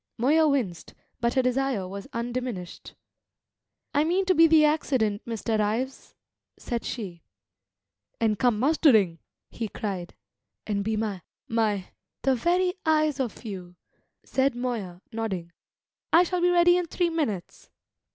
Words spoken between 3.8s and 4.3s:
"I mean